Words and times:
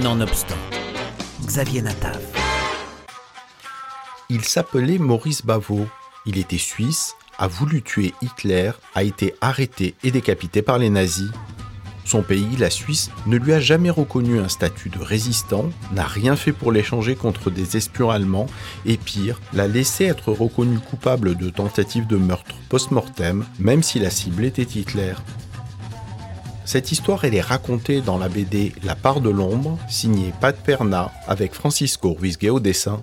Nonobstant, 0.00 0.56
Xavier 1.44 1.82
Natav. 1.82 2.18
Il 4.30 4.42
s'appelait 4.42 4.96
Maurice 4.96 5.44
Bavot. 5.44 5.86
Il 6.24 6.38
était 6.38 6.56
suisse, 6.56 7.14
a 7.38 7.46
voulu 7.46 7.82
tuer 7.82 8.14
Hitler, 8.22 8.72
a 8.94 9.02
été 9.02 9.34
arrêté 9.42 9.94
et 10.02 10.10
décapité 10.10 10.62
par 10.62 10.78
les 10.78 10.88
nazis. 10.88 11.28
Son 12.06 12.22
pays, 12.22 12.56
la 12.58 12.70
Suisse, 12.70 13.10
ne 13.26 13.36
lui 13.36 13.52
a 13.52 13.60
jamais 13.60 13.90
reconnu 13.90 14.40
un 14.40 14.48
statut 14.48 14.88
de 14.88 14.98
résistant, 14.98 15.68
n'a 15.92 16.04
rien 16.04 16.36
fait 16.36 16.52
pour 16.52 16.72
l'échanger 16.72 17.14
contre 17.14 17.50
des 17.50 17.76
espions 17.76 18.10
allemands, 18.10 18.46
et 18.86 18.96
pire, 18.96 19.40
l'a 19.52 19.68
laissé 19.68 20.06
être 20.06 20.32
reconnu 20.32 20.78
coupable 20.78 21.36
de 21.36 21.50
tentative 21.50 22.06
de 22.06 22.16
meurtre 22.16 22.56
post-mortem, 22.70 23.44
même 23.58 23.82
si 23.82 23.98
la 23.98 24.10
cible 24.10 24.46
était 24.46 24.62
Hitler. 24.62 25.14
Cette 26.64 26.92
histoire, 26.92 27.24
elle 27.24 27.34
est 27.34 27.40
racontée 27.40 28.00
dans 28.00 28.18
la 28.18 28.28
BD 28.28 28.72
La 28.84 28.94
part 28.94 29.20
de 29.20 29.28
l'ombre, 29.28 29.78
signée 29.88 30.32
Pat 30.40 30.56
Perna, 30.56 31.12
avec 31.26 31.54
Francisco 31.54 32.16
Ruizgue 32.18 32.50
au 32.50 32.60
dessin. 32.60 33.02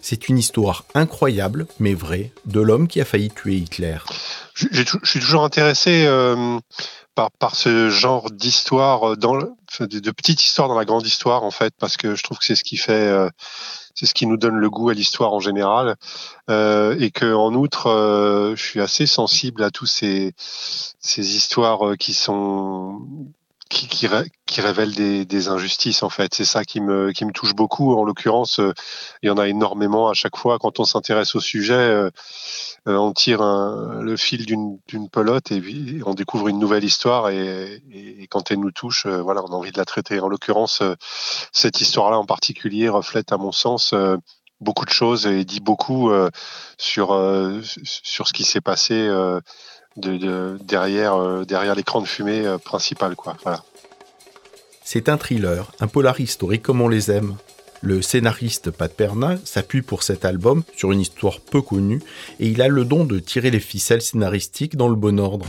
C'est 0.00 0.28
une 0.28 0.38
histoire 0.38 0.84
incroyable, 0.94 1.66
mais 1.80 1.94
vraie, 1.94 2.32
de 2.46 2.60
l'homme 2.60 2.88
qui 2.88 3.00
a 3.00 3.04
failli 3.04 3.30
tuer 3.30 3.56
Hitler. 3.56 3.98
Je, 4.54 4.82
suis 5.04 5.20
toujours 5.20 5.44
intéressé 5.44 6.04
euh, 6.06 6.58
par, 7.14 7.56
ce 7.56 7.90
genre 7.90 8.30
d'histoire, 8.30 9.12
euh, 9.12 9.16
de, 9.16 9.98
de 9.98 10.10
petites 10.12 10.44
histoires 10.44 10.68
dans 10.68 10.78
la 10.78 10.84
grande 10.84 11.06
histoire, 11.06 11.42
en 11.42 11.50
fait, 11.50 11.74
parce 11.78 11.96
que 11.96 12.14
je 12.14 12.22
trouve 12.22 12.38
que 12.38 12.44
c'est 12.44 12.54
ce 12.54 12.64
qui 12.64 12.76
fait, 12.76 12.92
euh, 12.92 13.28
c'est 14.00 14.06
ce 14.06 14.14
qui 14.14 14.26
nous 14.26 14.38
donne 14.38 14.56
le 14.56 14.70
goût 14.70 14.88
à 14.88 14.94
l'histoire 14.94 15.34
en 15.34 15.40
général, 15.40 15.96
euh, 16.48 16.96
et 16.98 17.10
que 17.10 17.34
en 17.34 17.52
outre, 17.52 17.88
euh, 17.88 18.56
je 18.56 18.62
suis 18.62 18.80
assez 18.80 19.04
sensible 19.06 19.62
à 19.62 19.70
tous 19.70 19.84
ces, 19.84 20.32
ces 20.38 21.36
histoires 21.36 21.98
qui 21.98 22.14
sont 22.14 23.02
qui, 23.70 23.88
qui, 23.88 24.08
qui 24.46 24.60
révèlent 24.60 24.94
des, 24.94 25.24
des, 25.24 25.48
injustices 25.48 26.02
en 26.02 26.10
fait. 26.10 26.34
C'est 26.34 26.44
ça 26.44 26.64
qui 26.64 26.80
me, 26.80 27.12
qui 27.12 27.24
me 27.24 27.32
touche 27.32 27.54
beaucoup. 27.54 27.94
En 27.94 28.04
l'occurrence, 28.04 28.60
il 29.22 29.26
y 29.28 29.30
en 29.30 29.38
a 29.38 29.48
énormément 29.48 30.10
à 30.10 30.14
chaque 30.14 30.36
fois 30.36 30.58
quand 30.58 30.80
on 30.80 30.84
s'intéresse 30.84 31.34
au 31.34 31.40
sujet. 31.40 32.10
Euh, 32.88 32.96
on 32.96 33.12
tire 33.12 33.42
le 33.42 34.16
fil 34.16 34.46
d'une 34.46 35.08
pelote 35.10 35.52
et 35.52 35.62
on 36.04 36.14
découvre 36.14 36.48
une 36.48 36.58
nouvelle 36.58 36.84
histoire 36.84 37.28
et, 37.28 37.82
quand 38.30 38.50
elle 38.50 38.60
nous 38.60 38.70
touche, 38.70 39.06
euh, 39.06 39.20
voilà, 39.22 39.42
on 39.44 39.48
a 39.48 39.56
envie 39.56 39.72
de 39.72 39.78
la 39.78 39.84
traiter. 39.84 40.20
En 40.20 40.28
l'occurrence, 40.28 40.80
euh, 40.82 40.94
cette 41.52 41.80
histoire-là 41.80 42.18
en 42.18 42.26
particulier 42.26 42.88
reflète, 42.88 43.32
à 43.32 43.36
mon 43.36 43.52
sens, 43.52 43.94
beaucoup 44.60 44.84
de 44.84 44.90
choses 44.90 45.26
et 45.26 45.44
dit 45.44 45.60
beaucoup 45.60 46.10
sur 46.76 47.08
sur 47.84 48.28
ce 48.28 48.32
qui 48.32 48.44
s'est 48.44 48.60
passé 48.60 49.08
de, 50.00 50.58
derrière 50.64 51.74
l'écran 51.74 52.00
de 52.00 52.06
fumée 52.06 52.56
principal, 52.64 53.14
quoi. 53.16 53.36
Voilà. 53.42 53.62
C'est 54.82 55.08
un 55.08 55.18
thriller, 55.18 55.70
un 55.78 55.86
polar 55.86 56.20
historique 56.20 56.62
comme 56.62 56.80
on 56.80 56.88
les 56.88 57.10
aime. 57.10 57.36
Le 57.82 58.02
scénariste 58.02 58.70
Pat 58.70 58.92
Perna 58.92 59.36
s'appuie 59.44 59.82
pour 59.82 60.02
cet 60.02 60.24
album 60.24 60.64
sur 60.76 60.92
une 60.92 61.00
histoire 61.00 61.40
peu 61.40 61.62
connue 61.62 62.02
et 62.40 62.48
il 62.48 62.60
a 62.60 62.68
le 62.68 62.84
don 62.84 63.04
de 63.04 63.18
tirer 63.18 63.50
les 63.50 63.60
ficelles 63.60 64.02
scénaristiques 64.02 64.76
dans 64.76 64.88
le 64.88 64.96
bon 64.96 65.18
ordre. 65.18 65.46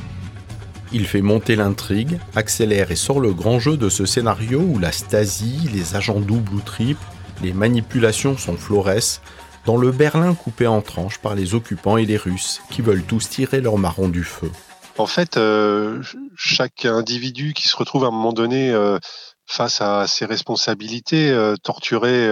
Il 0.93 1.07
fait 1.07 1.21
monter 1.21 1.55
l'intrigue, 1.55 2.19
accélère 2.35 2.91
et 2.91 2.95
sort 2.95 3.19
le 3.19 3.33
grand 3.33 3.59
jeu 3.59 3.77
de 3.77 3.89
ce 3.89 4.05
scénario 4.05 4.59
où 4.59 4.77
la 4.77 4.91
Stasi, 4.91 5.69
les 5.73 5.95
agents 5.95 6.19
double 6.19 6.53
ou 6.53 6.61
triple, 6.61 7.03
les 7.41 7.53
manipulations 7.53 8.37
sont 8.37 8.55
florès, 8.55 9.21
dans 9.65 9.77
le 9.77 9.91
Berlin 9.91 10.33
coupé 10.33 10.67
en 10.67 10.81
tranches 10.81 11.19
par 11.19 11.35
les 11.35 11.53
occupants 11.55 11.97
et 11.97 12.05
les 12.05 12.17
Russes 12.17 12.61
qui 12.69 12.81
veulent 12.81 13.03
tous 13.03 13.29
tirer 13.29 13.61
leur 13.61 13.77
marron 13.77 14.09
du 14.09 14.23
feu. 14.23 14.51
En 14.97 15.07
fait, 15.07 15.37
euh, 15.37 16.03
chaque 16.35 16.85
individu 16.85 17.53
qui 17.53 17.67
se 17.67 17.75
retrouve 17.75 18.03
à 18.03 18.07
un 18.07 18.11
moment 18.11 18.33
donné 18.33 18.71
euh, 18.71 18.99
face 19.47 19.81
à 19.81 20.05
ses 20.05 20.25
responsabilités, 20.25 21.31
euh, 21.31 21.55
torturé 21.63 22.29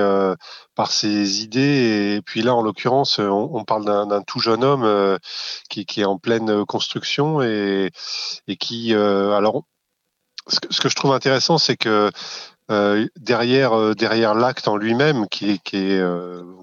par 0.76 0.92
ses 0.92 1.42
idées. 1.42 2.18
Et 2.18 2.22
puis 2.22 2.42
là, 2.42 2.54
en 2.54 2.62
l'occurrence, 2.62 3.20
on, 3.20 3.64
parle 3.64 3.86
d'un 3.86 4.22
tout 4.22 4.40
jeune 4.40 4.64
homme 4.64 5.18
qui, 5.70 5.86
est 5.98 6.06
en 6.06 6.18
pleine 6.18 6.66
construction 6.66 7.42
et, 7.42 7.92
qui, 8.60 8.94
alors, 8.94 9.64
ce 10.48 10.80
que, 10.80 10.90
je 10.90 10.96
trouve 10.96 11.14
intéressant, 11.14 11.58
c'est 11.58 11.78
que 11.78 12.12
derrière, 13.16 13.96
derrière 13.96 14.36
l'acte 14.36 14.68
en 14.68 14.78
lui-même, 14.78 15.28
qui, 15.28 15.60
qui, 15.60 15.78
est, 15.78 16.04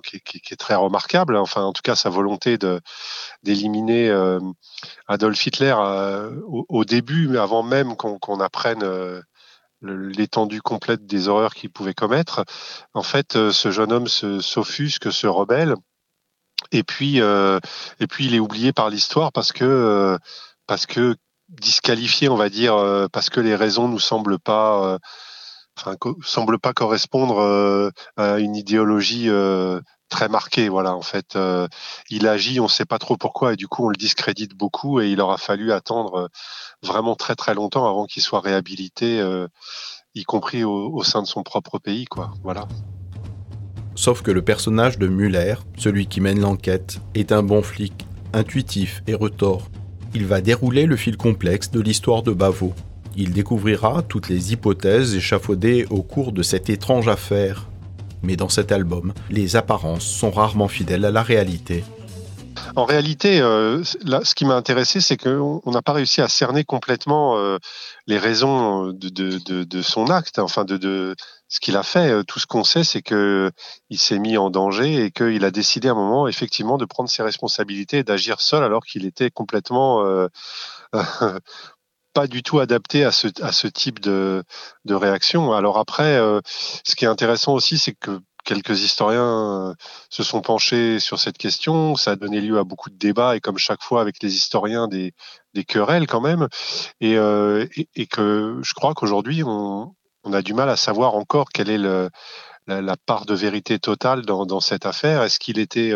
qui, 0.05 0.21
qui, 0.41 0.55
est 0.55 0.57
très 0.57 0.77
remarquable, 0.77 1.37
enfin, 1.37 1.63
en 1.63 1.73
tout 1.73 1.83
cas, 1.83 1.97
sa 1.97 2.11
volonté 2.11 2.59
de 2.59 2.81
d'éliminer 3.43 4.11
Adolf 5.09 5.47
Hitler 5.47 5.75
au, 6.47 6.65
au, 6.69 6.85
début, 6.85 7.37
avant 7.39 7.63
même 7.63 7.97
qu'on 7.97 8.41
apprenne 8.41 8.85
l'étendue 9.83 10.63
complète 10.63 11.07
des 11.07 11.29
horreurs 11.29 11.55
qu'il 11.55 11.71
pouvait 11.71 11.95
commettre. 11.95 12.45
En 12.95 13.03
fait, 13.03 13.37
euh, 13.37 13.53
ce 13.53 13.71
jeune 13.71 13.93
homme 13.93 14.09
s'offusque, 14.09 15.13
se, 15.13 15.27
rebelle, 15.27 15.75
et 16.73 16.83
puis, 16.83 17.21
euh, 17.21 17.61
et 18.01 18.07
puis 18.07 18.27
il 18.27 18.35
est 18.35 18.41
oublié 18.41 18.73
par 18.73 18.91
l'histoire 18.91 19.33
parce 19.33 19.53
que, 19.53 19.65
euh, 19.65 20.19
parce 20.67 20.87
que 20.87 21.17
disqualifié, 21.49 22.29
on 22.29 22.37
va 22.37 22.49
dire, 22.49 22.75
parce 23.13 23.31
que 23.31 23.41
les 23.41 23.55
raisons 23.55 23.87
nous 23.87 24.01
semblent 24.01 24.41
pas, 24.41 24.99
semblent 26.25 26.59
pas 26.59 26.73
correspondre 26.73 27.93
à 28.17 28.39
une 28.39 28.57
idéologie 28.57 29.29
très 30.09 30.29
marquée. 30.29 30.69
Voilà, 30.69 30.95
en 30.95 31.03
fait, 31.03 31.39
il 32.11 32.27
agit, 32.27 32.61
on 32.61 32.65
ne 32.65 32.69
sait 32.69 32.85
pas 32.85 32.99
trop 32.99 33.17
pourquoi, 33.17 33.53
et 33.53 33.57
du 33.57 33.69
coup, 33.69 33.87
on 33.87 33.89
le 33.89 33.97
discrédite 33.97 34.55
beaucoup, 34.55 35.01
et 35.01 35.11
il 35.11 35.21
aura 35.21 35.39
fallu 35.39 35.73
attendre 35.73 36.31
vraiment 36.83 37.17
très 37.17 37.35
très 37.35 37.55
longtemps 37.55 37.89
avant 37.89 38.07
qu'il 38.07 38.23
soit 38.23 38.41
réhabilité, 38.41 39.21
euh, 39.21 39.49
y 40.15 40.25
compris 40.25 40.65
au, 40.65 40.93
au, 40.93 41.03
sein 41.03 41.23
de 41.23 41.27
son 41.27 41.43
propre 41.43 41.79
pays, 41.79 42.07
quoi. 42.07 42.33
Voilà. 42.43 42.67
Sauf 43.95 44.23
que 44.23 44.31
le 44.31 44.43
personnage 44.43 44.99
de 44.99 45.09
Muller, 45.09 45.55
celui 45.79 46.07
qui 46.07 46.21
mène 46.21 46.41
l'enquête, 46.41 47.01
est 47.15 47.33
un 47.33 47.43
bon 47.43 47.63
flic, 47.63 48.07
intuitif 48.33 49.03
et 49.07 49.15
retors. 49.15 49.69
Il 50.15 50.27
va 50.27 50.41
dérouler 50.41 50.87
le 50.87 50.97
fil 50.97 51.17
complexe 51.17 51.71
de 51.71 51.81
l'histoire 51.81 52.23
de 52.23 52.33
Bavo. 52.33 52.75
Il 53.19 53.33
découvrira 53.33 54.03
toutes 54.03 54.29
les 54.29 54.53
hypothèses 54.53 55.15
échafaudées 55.15 55.87
au 55.89 56.03
cours 56.03 56.33
de 56.33 56.43
cette 56.43 56.69
étrange 56.69 57.09
affaire. 57.09 57.67
Mais 58.23 58.37
dans 58.37 58.51
cet 58.51 58.73
album, 58.73 59.15
les 59.31 59.57
apparences 59.57 60.05
sont 60.05 60.31
rarement 60.31 60.69
fidèles 60.69 61.05
à 61.07 61.11
la 61.11 61.23
réalité. 61.23 61.83
En 62.75 62.85
réalité, 62.85 63.41
euh, 63.41 63.83
ce 63.85 64.35
qui 64.35 64.45
m'a 64.45 64.55
intéressé, 64.55 65.01
c'est 65.01 65.17
qu'on 65.17 65.63
n'a 65.65 65.81
pas 65.81 65.95
réussi 65.95 66.21
à 66.21 66.29
cerner 66.29 66.65
complètement 66.65 67.39
euh, 67.39 67.57
les 68.07 68.19
raisons 68.19 68.89
de, 68.89 69.65
de, 69.65 69.83
son 69.83 70.11
acte, 70.11 70.39
enfin 70.39 70.65
de, 70.65 71.15
ce 71.49 71.61
qu'il 71.61 71.77
a 71.77 71.83
fait. 71.83 72.23
Tout 72.25 72.39
ce 72.39 72.47
qu'on 72.47 72.65
sait, 72.65 72.85
c'est 72.85 73.03
que 73.03 73.51
il 73.89 73.99
s'est 73.99 74.19
mis 74.19 74.37
en 74.37 74.51
danger 74.51 75.05
et 75.05 75.11
qu'il 75.11 75.45
a 75.45 75.51
décidé 75.51 75.89
à 75.89 75.93
un 75.93 75.95
moment, 75.95 76.29
effectivement, 76.29 76.77
de 76.77 76.85
prendre 76.85 77.09
ses 77.09 77.23
responsabilités 77.23 77.99
et 77.99 78.05
d'agir 78.05 78.43
seul, 78.43 78.63
alors 78.63 78.85
qu'il 78.85 79.07
était 79.07 79.31
complètement 79.31 80.05
euh, 80.05 80.29
pas 82.17 82.27
du 82.27 82.43
tout 82.43 82.61
adapté 82.61 83.05
à 83.05 83.13
ce, 83.13 83.29
à 83.43 83.53
ce 83.53 83.67
type 83.69 84.01
de, 84.01 84.43
de 84.87 84.95
réaction. 84.95 85.53
Alors 85.53 85.77
après, 85.77 86.17
euh, 86.17 86.41
ce 86.83 86.97
qui 86.97 87.05
est 87.05 87.09
intéressant 87.09 87.53
aussi, 87.53 87.77
c'est 87.77 87.93
que 87.93 88.21
quelques 88.43 88.81
historiens 88.81 89.69
euh, 89.69 89.75
se 90.09 90.23
sont 90.23 90.41
penchés 90.41 90.99
sur 90.99 91.19
cette 91.19 91.37
question. 91.37 91.95
Ça 91.95 92.13
a 92.13 92.17
donné 92.17 92.41
lieu 92.41 92.57
à 92.57 92.65
beaucoup 92.65 92.89
de 92.89 92.97
débats 92.97 93.37
et 93.37 93.41
comme 93.41 93.59
chaque 93.59 93.83
fois 93.83 94.01
avec 94.01 94.23
les 94.23 94.35
historiens, 94.35 94.89
des, 94.89 95.13
des 95.53 95.65
querelles 95.65 96.07
quand 96.07 96.23
même. 96.23 96.49
Et, 97.03 97.19
euh, 97.19 97.67
que 98.11 98.61
je 98.63 98.73
crois 98.73 98.95
qu'aujourd'hui, 98.95 99.43
on, 99.45 99.93
a 100.33 100.41
du 100.41 100.55
mal 100.55 100.71
à 100.71 100.77
savoir 100.77 101.17
encore 101.17 101.51
quelle 101.51 101.69
est 101.69 101.77
la, 101.77 102.97
part 103.05 103.27
de 103.27 103.35
vérité 103.35 103.79
totale 103.79 104.23
dans, 104.23 104.61
cette 104.61 104.87
affaire. 104.87 105.23
Est-ce 105.23 105.39
qu'il 105.39 105.59
était 105.59 105.93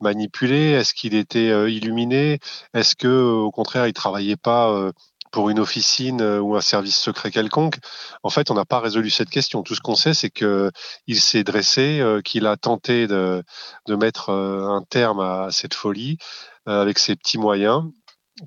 manipulé? 0.00 0.72
Est-ce 0.72 0.92
qu'il 0.92 1.14
était 1.14 1.48
illuminé? 1.72 2.38
Est-ce 2.74 2.94
que, 2.94 3.08
au 3.08 3.50
contraire, 3.50 3.88
il 3.88 3.94
travaillait 3.94 4.36
pas 4.36 4.92
pour 5.34 5.50
une 5.50 5.58
officine 5.58 6.20
euh, 6.20 6.38
ou 6.38 6.54
un 6.54 6.60
service 6.60 6.96
secret 6.96 7.32
quelconque. 7.32 7.78
En 8.22 8.30
fait, 8.30 8.52
on 8.52 8.54
n'a 8.54 8.64
pas 8.64 8.78
résolu 8.78 9.10
cette 9.10 9.30
question. 9.30 9.64
Tout 9.64 9.74
ce 9.74 9.80
qu'on 9.80 9.96
sait, 9.96 10.14
c'est 10.14 10.30
que 10.30 10.70
il 11.08 11.20
s'est 11.20 11.42
dressé, 11.42 11.98
euh, 11.98 12.20
qu'il 12.22 12.46
a 12.46 12.56
tenté 12.56 13.08
de, 13.08 13.42
mettre 13.88 14.30
euh, 14.30 14.68
un 14.68 14.82
terme 14.88 15.18
à 15.18 15.48
cette 15.50 15.74
folie 15.74 16.18
avec 16.66 17.00
ses 17.00 17.16
petits 17.16 17.38
moyens. 17.38 17.82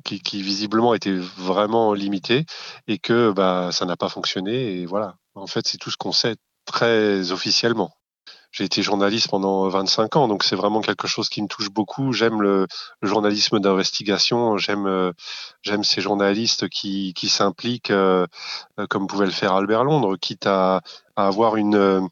Qui, 0.04 0.20
qui, 0.20 0.42
visiblement 0.42 0.94
étaient 0.94 1.16
vraiment 1.16 1.94
limités 1.94 2.46
et 2.90 2.98
que 2.98 3.32
bah, 3.32 3.70
ça 3.72 3.86
n'a 3.86 3.96
pas 3.96 4.10
fonctionné 4.10 4.82
et 4.82 4.86
voilà 4.86 5.16
en 5.34 5.48
fait 5.48 5.66
c'est 5.66 5.78
tout 5.78 5.90
ce 5.90 5.96
qu'on 5.96 6.12
sait 6.12 6.36
très 6.66 7.32
officiellement 7.32 7.97
j'ai 8.52 8.64
été 8.64 8.82
journaliste 8.82 9.30
pendant 9.30 9.68
25 9.68 10.16
ans, 10.16 10.28
donc 10.28 10.44
c'est 10.44 10.56
vraiment 10.56 10.82
quelque 10.82 11.08
chose 11.08 11.30
qui 11.30 11.42
me 11.42 11.48
touche 11.48 11.70
beaucoup. 11.70 12.12
J'aime 12.14 12.42
le, 12.42 12.68
journalisme 13.02 13.60
d'investigation, 13.60 14.58
j'aime 14.58 14.88
euh, 14.88 15.12
j'aime 15.62 15.84
ces 15.84 16.02
journalistes 16.02 16.70
qui, 16.70 17.14
qui 17.14 17.30
s'impliquent, 17.30 17.92
euh, 17.92 18.26
euh, 18.80 18.88
comme 18.88 19.08
pouvait 19.08 19.26
le 19.26 19.32
faire 19.32 19.54
Albert 19.54 19.84
Londres, 19.84 20.18
quitte 20.18 20.48
à, 20.48 20.82
à 21.18 21.28
avoir 21.28 21.58
une, 21.58 22.08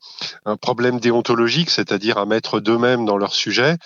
un 0.45 0.57
problème 0.57 0.99
déontologique, 0.99 1.69
c'est-à-dire 1.69 2.17
à 2.17 2.25
mettre 2.25 2.59
d'eux-mêmes 2.59 3.05
dans 3.05 3.17
leur 3.17 3.33
sujet. 3.33 3.77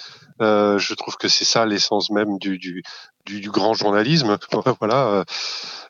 Euh, 0.41 0.79
je 0.79 0.93
trouve 0.95 1.17
que 1.17 1.27
c'est 1.27 1.45
ça 1.45 1.65
l'essence 1.65 2.09
même 2.09 2.39
du, 2.39 2.57
du, 2.57 2.81
du, 3.25 3.51
grand 3.51 3.75
journalisme. 3.75 4.37
voilà. 4.79 5.25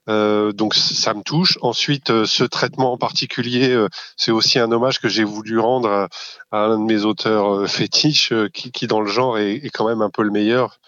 Euh, 0.09 0.51
donc 0.51 0.73
ça 0.73 1.13
me 1.13 1.21
touche. 1.21 1.57
Ensuite, 1.61 2.09
euh, 2.09 2.25
ce 2.25 2.43
traitement 2.43 2.93
en 2.93 2.97
particulier, 2.97 3.69
euh, 3.69 3.87
c'est 4.17 4.31
aussi 4.31 4.57
un 4.57 4.71
hommage 4.71 4.99
que 4.99 5.07
j'ai 5.07 5.23
voulu 5.23 5.59
rendre 5.59 6.07
à, 6.51 6.65
un 6.65 6.79
de 6.79 6.83
mes 6.83 7.05
auteurs 7.05 7.67
fétiches, 7.69 8.33
qui, 8.53 8.71
qui, 8.71 8.87
dans 8.87 9.01
le 9.01 9.07
genre 9.07 9.37
est, 9.37 9.69
quand 9.69 9.87
même 9.87 10.01
un 10.01 10.09
peu 10.09 10.23
le 10.23 10.31
meilleur, 10.31 10.79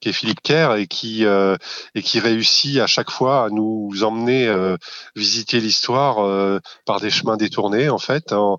qui 0.00 0.10
est 0.10 0.12
Philippe 0.12 0.40
Kerr 0.42 0.76
et 0.76 0.86
qui 0.86 1.24
euh, 1.24 1.56
et 1.94 2.02
qui 2.02 2.20
réussit 2.20 2.78
à 2.78 2.86
chaque 2.86 3.10
fois 3.10 3.44
à 3.44 3.48
nous 3.50 3.90
emmener 4.02 4.46
euh, 4.46 4.76
visiter 5.16 5.60
l'histoire 5.60 6.24
euh, 6.24 6.60
par 6.86 7.00
des 7.00 7.10
chemins 7.10 7.36
détournés 7.36 7.88
en 7.88 7.98
fait, 7.98 8.32
en, 8.32 8.58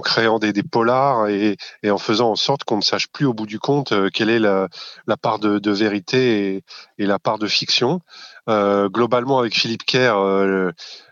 créant 0.00 0.38
des, 0.38 0.52
des 0.52 0.62
polars 0.62 1.28
et, 1.28 1.56
et, 1.82 1.90
en 1.90 1.98
faisant 1.98 2.30
en 2.30 2.36
sorte 2.36 2.64
qu'on 2.64 2.76
ne 2.76 2.82
sache 2.82 3.08
plus 3.08 3.26
au 3.26 3.34
bout 3.34 3.46
du 3.46 3.58
compte 3.58 3.92
quelle 4.12 4.30
est 4.30 4.38
la, 4.38 4.68
la 5.06 5.16
part 5.16 5.38
de, 5.38 5.58
de 5.58 5.70
vérité 5.70 6.54
et, 6.54 6.64
et, 6.98 7.06
la 7.06 7.18
part 7.18 7.38
de 7.38 7.46
fiction. 7.46 8.00
Globalement, 8.48 9.38
avec 9.38 9.54
Philippe 9.54 9.84
Kerr 9.84 10.14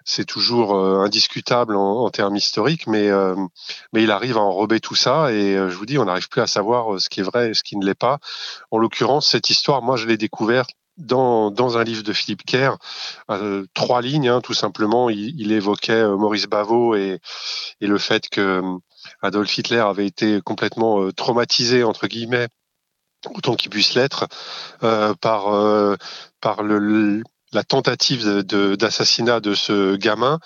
c'est 0.06 0.25
toujours 0.25 0.77
euh, 0.77 1.00
indiscutable 1.00 1.77
en, 1.77 2.05
en, 2.05 2.11
termes 2.11 2.37
historiques, 2.37 2.87
mais, 2.87 3.11
euh, 3.11 3.35
mais 3.93 4.05
il 4.05 4.12
arrive 4.12 4.38
à 4.38 4.41
enrober 4.41 4.79
tout 4.79 4.94
ça 4.94 5.33
et 5.33 5.56
euh, 5.56 5.69
je 5.69 5.77
vous 5.77 5.85
dis, 5.85 5.99
on 5.99 6.05
n'arrive 6.05 6.29
plus 6.29 6.41
à 6.41 6.47
savoir 6.47 7.00
ce 7.00 7.11
qui 7.11 7.21
est 7.21 7.25
vrai 7.25 7.50
et 7.50 7.55
ce 7.55 7.65
qui 7.65 7.77
ne 7.77 7.85
l'est 7.85 7.94
pas. 7.94 8.19
En 8.71 8.79
l'occurrence, 8.79 9.29
cette 9.29 9.50
histoire, 9.50 9.83
moi, 9.83 9.97
je 9.97 10.06
l'ai 10.06 10.17
découverte 10.17 10.71
dans, 10.97 11.50
dans 11.50 11.77
un 11.77 11.85
livre 11.85 12.05
de 12.05 12.12
Philippe 12.12 12.44
Kerr, 12.47 12.77
euh, 13.31 13.67
trois 13.75 14.00
lignes, 14.00 14.29
hein, 14.29 14.41
tout 14.41 14.55
simplement. 14.55 15.11
Il, 15.11 15.50
évoquait 15.50 16.06
Maurice 16.06 16.47
Bavot 16.47 16.94
et, 16.94 17.19
et, 17.81 17.87
le 17.88 17.99
fait 17.99 18.29
que 18.31 18.62
Adolf 19.23 19.59
Hitler 19.59 19.81
avait 19.81 20.06
été 20.06 20.41
complètement 20.41 21.11
traumatisé, 21.11 21.83
entre 21.83 22.06
guillemets, 22.06 22.49
autant 23.34 23.55
qu'il 23.55 23.70
puisse 23.70 23.94
l'être, 23.94 24.26
euh, 24.82 25.14
par, 25.14 25.46
par 26.40 26.62
le, 26.62 27.23
la 27.52 27.64
tentative 27.64 28.25
d'assassinat 28.25 29.40
de, 29.40 29.55
ce 29.55 29.96
gamin 29.96 30.38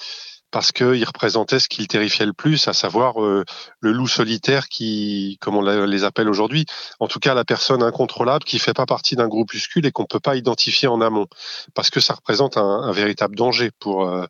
parce 0.51 0.73
qu'il 0.73 1.05
représentait 1.05 1.61
ce 1.61 1.69
qui 1.69 1.81
le 1.81 1.87
terrifiait 1.87 2.27
le 2.27 2.33
plus, 2.33 2.67
à 2.69 2.73
savoir 2.73 3.23
euh, 3.23 3.45
le 3.81 3.93
loup 3.93 4.09
solitaire 4.09 4.69
qui, 4.69 5.39
comme 5.41 5.57
on 5.57 5.63
les 5.63 6.05
appelle 6.05 6.29
aujourd'hui, 6.29 6.67
en 6.99 7.07
tout 7.07 7.21
cas 7.21 7.35
la 7.35 7.45
personne 7.45 7.83
incontrôlable 7.83 8.45
qui 8.45 8.59
fait 8.59 8.75
pas 8.75 8.87
partie 8.87 9.17
d'un 9.17 9.29
groupuscule 9.29 9.87
et 9.87 9.93
qu'on 9.93 10.07
peut 10.07 10.21
pas 10.21 10.37
identifier 10.37 10.89
en 10.89 11.01
amont, 11.01 11.27
parce 11.75 11.91
que 11.91 12.01
ça 12.01 12.15
représente 12.15 12.57
un, 12.57 12.91
véritable 12.93 13.37
danger 13.37 13.71
pour 13.79 14.09
euh, 14.09 14.27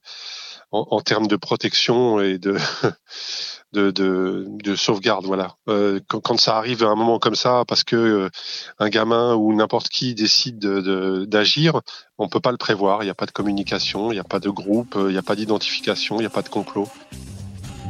en, 0.73 1.01
termes 1.01 1.27
de 1.27 1.37
protection 1.37 2.21
et 2.21 2.39
de 2.39 2.57
de, 3.73 3.91
de, 3.91 4.47
de 4.63 4.77
sauvegarde. 4.77 5.27
Voilà. 5.27 5.57
Euh, 5.69 6.01
quand, 6.09 6.39
ça 6.39 6.57
arrive 6.57 6.85
à 6.85 6.89
un 6.89 6.95
moment 6.95 7.19
comme 7.19 7.35
ça, 7.35 7.65
parce 7.67 7.85
que 7.85 7.97
euh, 7.97 8.31
un 8.79 8.89
gamin 8.89 9.35
ou 9.35 9.55
n'importe 9.55 9.89
qui 9.89 10.15
décide 10.15 10.59
d'agir, 10.59 11.81
on 12.19 12.29
peut 12.29 12.41
pas 12.41 12.53
le 12.53 12.59
prévoir. 12.59 13.03
Il 13.03 13.07
n'y 13.07 13.11
a 13.11 13.15
pas 13.15 13.27
de 13.27 13.33
communication, 13.33 14.13
il 14.13 14.15
n'y 14.15 14.21
a 14.21 14.25
pas 14.25 14.41
de 14.41 14.51
groupe, 14.51 14.97
il 14.97 15.13
n'y 15.13 15.19
a 15.19 15.23
pas 15.23 15.37
d'identification, 15.37 16.17
il 16.17 16.21
n'y 16.21 16.27
a 16.27 16.31
pas 16.31 16.43
de 16.43 16.49
complot. 16.49 16.89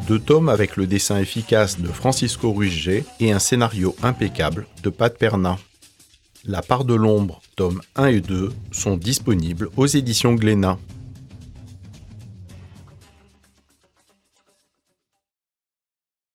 Deux 0.06 0.18
tomes 0.18 0.48
avec 0.48 0.76
le 0.76 0.86
dessin 0.86 1.18
efficace 1.18 1.78
de 1.78 1.86
Francisco 1.86 2.52
Ruiz 2.52 3.04
et 3.20 3.32
un 3.32 3.38
scénario 3.38 3.94
impeccable 4.02 4.66
de 4.82 4.90
Pat 4.90 5.16
Perna. 5.16 5.58
La 6.44 6.62
part 6.62 6.84
de 6.84 6.94
l'ombre, 6.94 7.42
tomes 7.54 7.82
1 7.96 8.06
et 8.06 8.20
2, 8.20 8.50
sont 8.72 8.96
disponibles 8.96 9.68
aux 9.76 9.86
éditions 9.86 10.34
Glénat. 10.34 10.78